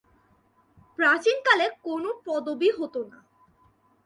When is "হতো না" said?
2.71-3.19